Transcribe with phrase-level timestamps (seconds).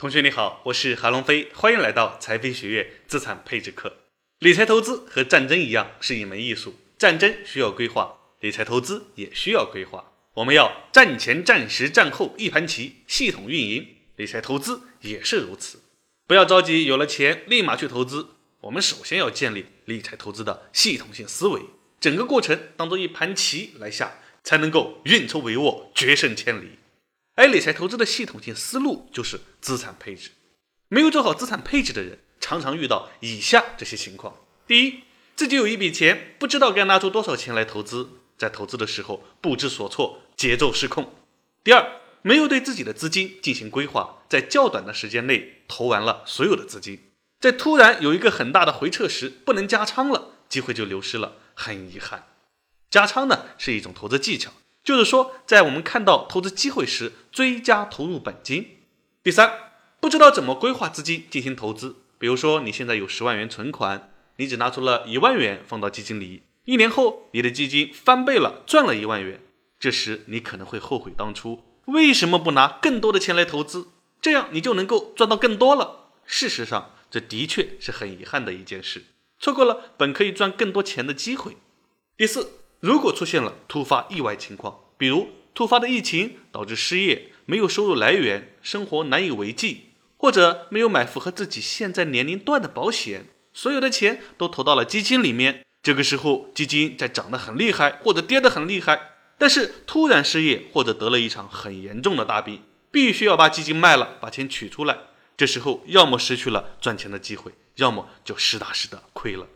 [0.00, 3.96] 同学你好，我是韩龙飞，欢迎来到财飞学院资产配置课。
[4.38, 10.12] 理财投资和战争一样是一门艺术，战争需要规划，理财投资也需要规划。
[10.34, 13.88] 我们要战前、战时、战后一盘棋，系统运营。
[14.14, 15.80] 理财投资也是如此，
[16.28, 18.28] 不要着急有了钱立马去投资。
[18.60, 21.62] 我们首先要建立理财投资的系统性思维，
[21.98, 26.78] 整个过程当做一盘棋来下，才能够运筹帷幄，决胜千里。
[27.38, 30.30] 而理财投资的系统性思路就是资产配置。
[30.88, 34.34] 没有做好资产配置的人，常常遇到以下这些情况：
[34.66, 35.04] 第一，
[35.36, 41.04] 自己有一笔钱，不知道该拿出多少钱来投资，在投资的时候不知所措，节奏失控；
[41.62, 52.26] 第二，没有对自己的资金进行规划，在较短的时间内投完了所有的资金，在突然有一个很大的回撤时，不能加仓了，机会就流失了，很遗憾。
[52.90, 54.52] 加仓呢是一种投资技巧。
[54.88, 58.78] 就是说，在我们看到投资机会时，追加投入本金。
[59.22, 59.52] 第三，
[60.00, 61.96] 不知道怎么规划资金进行投资。
[62.18, 69.42] 比如说，你现在有十万元存款，你只拿出了一万元放到基金里，一年后你的基金翻倍了，赚了一万元。
[69.78, 73.88] 这时你可能会后悔当初为什么不拿更多的钱来投资，
[74.22, 76.12] 这样你就能够赚到更多了。
[76.24, 79.04] 事实上，这的确是很遗憾的一件事，
[79.38, 81.58] 错过了本可以赚更多钱的机会。
[82.16, 82.52] 第四。
[82.80, 102.62] 如果出现了突发意外情况，比如突发的疫情导致失业、没有收入来源、生活难以为继，或者没有买符合自己现在年龄段的保险，所有的钱都投到了基金里面，这个时候基金在涨得很厉害或者跌得很厉害，但是突然失业或者得了一场很严重的大病，
[102.92, 104.96] 必须要把基金卖了，把钱取出来，
[105.36, 109.48] 这时候要么失去了赚钱的机会，要么就实打实的亏了。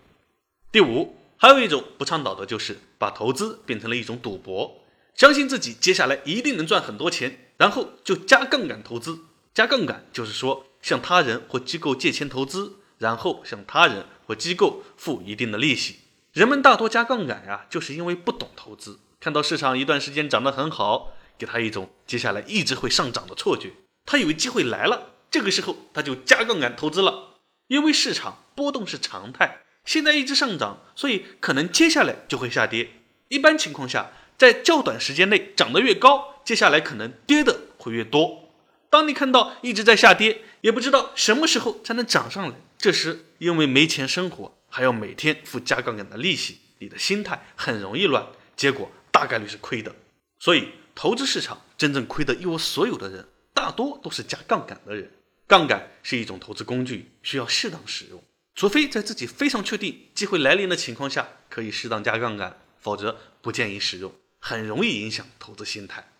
[0.72, 1.21] 第五。
[1.42, 4.84] 还有一种不倡导的就是把投资变成了一种赌博，
[5.16, 9.18] 相信自己接下来一定能赚很多钱，然后就加杠杆投资。
[9.52, 16.02] 加杠杆就是说向他人或机构借钱投资，然后向他人或机构付一定的利息。
[16.32, 23.72] 人们大多加杠杆呀，就是因为不懂投资，看到市场一段时间涨得很好，给他一种接下来一直会上涨的错觉，
[24.06, 27.30] 他以为机会来了，这个时候他就加杠杆投资了。
[27.66, 29.61] 因为市场波动是常态。
[29.84, 32.90] 现在一直上涨，所以可能接下来就会下跌。
[33.28, 38.50] 一般情况下，在较短时间内涨得越高，接下来可能跌的会越多。
[38.90, 49.94] 当你看到一直在下跌，也不知道什么时候才能涨上来，这时因为没钱生活，还要每天付加杠杆的利息，你的心态很容易乱，结果大概率是亏的。
[50.38, 55.10] 所以，投资市场真正亏的一无所有的人，大多都是加杠杆的人。
[55.46, 58.22] 杠杆是一种投资工具，需要适当使用。
[58.54, 66.12] 除非在自己非常确定机会来临的情况下，可以适当加杠杆，否则不建议使用，很容易影响投资心态。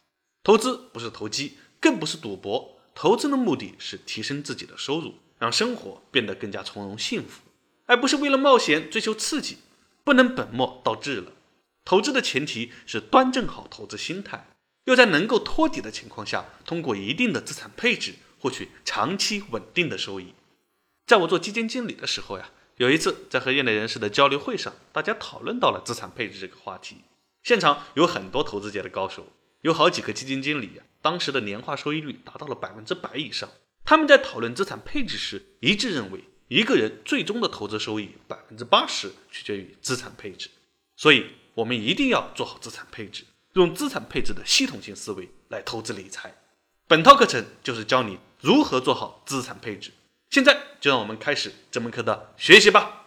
[0.43, 7.43] 投资不是投机，更不是赌博，投资的目的是提升自己的收入，让生活变得更加从容幸福，
[7.87, 9.59] 而不是为了冒险追求刺激，
[10.03, 11.33] 不能本末倒置了。
[11.85, 14.49] 投资的前提是端正好投资心态，
[14.85, 20.33] 要在能够托底的情况下，通过一定的资产配置获取长期稳定的收益。
[21.07, 26.99] 在我做基金经理的时候呀，有一次在和业内人士的交流会上，大家讨论到了资产配置这个话题。
[27.43, 29.27] 现场有很多投资界的高手，
[29.63, 33.49] 有好几个基金经理呀，当时的年化收益率达到了百分之百以上。
[33.85, 40.49] 他们在讨论资产配置时，一致认为一个人最终的投资收益百分之八十取决于资产配置。
[40.97, 43.25] 所以，我们一定要做好资产配置，
[43.55, 46.33] 用资产配置的系统性思维来投资理财。
[46.87, 49.91] 本套课程就是教你如何做好资产配置。
[50.33, 53.02] 现在就让我们开始这门课的学习吧。